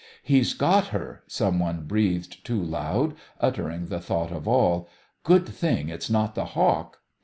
[0.23, 4.89] "He's got her!" some one breathed too loud, uttering the thought of all.
[5.23, 6.97] "Good thing it's not the Hawk!"